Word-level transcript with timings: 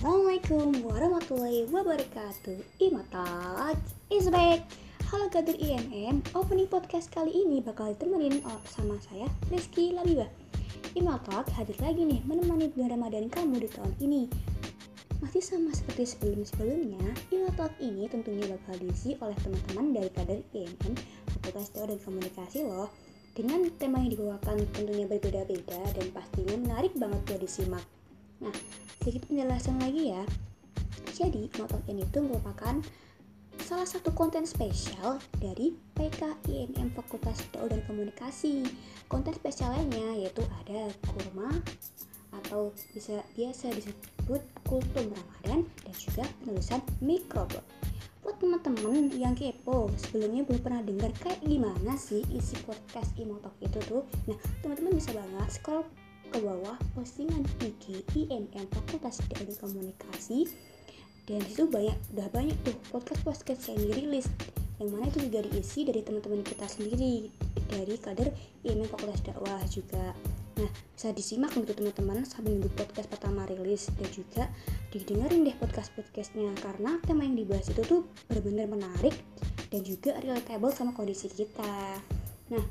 Assalamualaikum 0.00 0.80
warahmatullahi 0.88 1.68
wabarakatuh. 1.68 2.56
Imotalk 2.80 3.76
is 4.08 4.32
back. 4.32 4.64
Halo 5.12 5.28
Gadir 5.28 5.60
IMM 5.60 6.24
Opening 6.32 6.72
podcast 6.72 7.12
kali 7.12 7.28
ini 7.28 7.60
bakal 7.60 7.92
ditemenin 7.92 8.40
sama 8.64 8.96
saya 9.04 9.28
Rizky 9.52 9.92
Labiba 9.92 10.24
Imotalk 10.96 11.52
hadir 11.52 11.76
lagi 11.84 12.08
nih 12.08 12.24
menemani 12.24 12.72
bulan 12.72 12.96
Ramadan 12.96 13.28
kamu 13.28 13.60
di 13.60 13.68
tahun 13.68 13.92
ini. 14.00 14.22
Masih 15.20 15.44
sama 15.44 15.68
seperti 15.76 16.16
sebelum-sebelumnya, 16.16 17.04
Imotalk 17.28 17.76
ini 17.84 18.08
tentunya 18.08 18.48
bakal 18.56 18.80
diisi 18.80 19.20
oleh 19.20 19.36
teman-teman 19.44 20.00
dari 20.00 20.08
kader 20.16 20.40
IMM 20.56 20.96
Fakultas 21.28 21.76
Teori 21.76 21.92
dan 21.92 22.00
Komunikasi 22.00 22.64
loh. 22.64 22.88
Dengan 23.36 23.68
tema 23.76 24.00
yang 24.00 24.16
dibawakan 24.16 24.64
tentunya 24.72 25.04
berbeda-beda 25.04 25.92
dan 25.92 26.08
pastinya 26.16 26.56
menarik 26.56 26.96
banget 26.96 27.20
buat 27.28 27.44
disimak. 27.44 27.99
Nah, 28.40 28.54
sedikit 29.00 29.28
penjelasan 29.28 29.76
lagi 29.80 30.12
ya. 30.16 30.24
Jadi, 31.12 31.52
ini 31.92 32.02
itu 32.04 32.18
merupakan 32.24 32.80
salah 33.60 33.84
satu 33.84 34.10
konten 34.16 34.48
spesial 34.48 35.20
dari 35.36 35.76
PKIMM 35.94 36.96
Fakultas 36.96 37.44
Teol 37.52 37.68
dan 37.68 37.84
Komunikasi. 37.84 38.64
Konten 39.06 39.36
spesialnya 39.36 40.16
yaitu 40.16 40.40
ada 40.64 40.88
kurma 41.12 41.52
atau 42.30 42.72
bisa 42.94 43.20
biasa 43.36 43.74
disebut 43.74 44.42
kultum 44.64 45.12
Ramadan 45.12 45.66
dan 45.66 45.94
juga 45.94 46.24
penulisan 46.40 46.80
mikroblog. 47.02 47.62
Buat 48.20 48.36
teman-teman 48.40 49.10
yang 49.16 49.32
kepo, 49.32 49.88
sebelumnya 49.96 50.44
belum 50.44 50.60
pernah 50.60 50.82
dengar 50.84 51.10
kayak 51.20 51.40
gimana 51.44 51.96
sih 51.96 52.20
isi 52.30 52.56
podcast 52.62 53.12
Imotok 53.16 53.54
itu 53.64 53.80
tuh. 53.88 54.02
Nah, 54.28 54.36
teman-teman 54.60 54.96
bisa 54.96 55.10
banget 55.12 55.50
scroll 55.50 55.84
ke 56.30 56.38
bawah 56.38 56.78
postingan 56.94 57.42
IG 57.58 58.06
IMM 58.14 58.70
Fakultas 58.70 59.18
Teknik 59.26 59.58
Komunikasi. 59.58 60.46
Dan 61.26 61.42
di 61.42 61.50
situ 61.50 61.66
banyak 61.66 61.98
udah 62.14 62.28
banyak 62.30 62.54
tuh 62.62 62.74
podcast 62.94 63.22
podcast 63.26 63.62
yang 63.66 63.78
dirilis 63.82 64.30
yang 64.80 64.96
mana 64.96 65.12
itu 65.12 65.28
juga 65.28 65.44
diisi 65.44 65.84
dari 65.84 66.00
teman-teman 66.00 66.40
kita 66.40 66.64
sendiri 66.64 67.28
dari 67.68 67.94
kader 67.98 68.30
IMM 68.62 68.88
Fakultas 68.88 69.20
Dakwah 69.26 69.60
juga. 69.68 70.14
Nah 70.56 70.70
bisa 70.94 71.10
disimak 71.10 71.52
untuk 71.58 71.74
teman-teman 71.74 72.22
sambil 72.22 72.56
nunggu 72.56 72.70
podcast 72.78 73.10
pertama 73.10 73.44
rilis 73.50 73.90
dan 73.98 74.08
juga 74.14 74.42
didengerin 74.94 75.50
deh 75.50 75.56
podcast 75.58 75.90
podcastnya 75.98 76.54
karena 76.62 76.96
tema 77.04 77.26
yang 77.26 77.36
dibahas 77.36 77.66
itu 77.68 77.82
tuh 77.82 78.06
benar-benar 78.30 78.70
menarik 78.70 79.18
dan 79.68 79.82
juga 79.82 80.14
relatable 80.22 80.70
sama 80.70 80.94
kondisi 80.94 81.26
kita. 81.26 81.98
Nah 82.54 82.64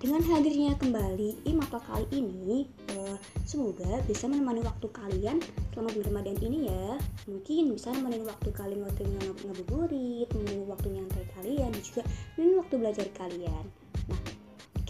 dengan 0.00 0.24
hadirnya 0.24 0.72
kembali 0.80 1.44
Imata 1.44 1.76
kali 1.76 2.08
ini, 2.08 2.64
uh, 2.96 3.20
semoga 3.44 4.00
bisa 4.08 4.24
menemani 4.24 4.64
waktu 4.64 4.88
kalian 4.88 5.44
selama 5.76 5.92
bulan 5.92 6.08
Ramadan 6.08 6.40
ini 6.40 6.72
ya. 6.72 6.96
Mungkin 7.28 7.76
bisa 7.76 7.92
menemani 7.92 8.24
waktu 8.24 8.48
kalian 8.48 8.80
waktu 8.88 9.04
ngabuburit, 9.44 10.28
menemani 10.32 10.64
waktu 10.72 10.88
nyantai 10.88 11.24
kalian, 11.36 11.68
dan 11.68 11.82
juga 11.84 12.02
menemani 12.40 12.56
waktu 12.64 12.74
belajar 12.80 13.06
kalian. 13.12 13.64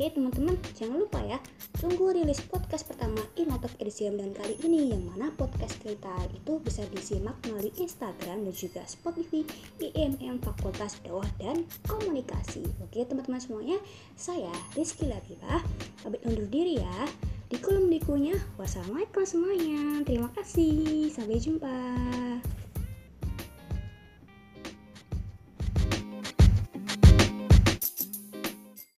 Oke 0.00 0.16
teman-teman, 0.16 0.56
jangan 0.80 0.96
lupa 0.96 1.20
ya, 1.28 1.36
tunggu 1.76 2.08
rilis 2.08 2.40
podcast 2.48 2.88
pertama 2.88 3.20
Imotok 3.36 3.68
edisi 3.84 4.08
Ramadan 4.08 4.32
kali 4.32 4.56
ini 4.64 4.96
yang 4.96 5.04
mana 5.04 5.28
podcast 5.36 5.76
kita 5.76 6.24
itu 6.32 6.56
bisa 6.56 6.88
disimak 6.88 7.36
melalui 7.44 7.68
Instagram 7.76 8.48
dan 8.48 8.54
juga 8.56 8.80
Spotify 8.88 9.44
IMM 9.76 10.40
Fakultas 10.40 10.96
Dakwah 11.04 11.28
dan 11.36 11.68
Komunikasi. 11.84 12.64
Oke 12.80 13.04
teman-teman 13.04 13.44
semuanya, 13.44 13.76
saya 14.16 14.48
Rizky 14.72 15.04
Latifah, 15.04 15.60
pamit 16.00 16.24
undur 16.24 16.48
diri 16.48 16.80
ya. 16.80 17.04
Di 17.52 17.60
kolom 17.60 17.92
dikunya, 17.92 18.40
wassalamualaikum 18.56 19.28
semuanya. 19.28 20.00
Terima 20.08 20.32
kasih, 20.32 21.12
sampai 21.12 21.36
jumpa. 21.36 21.76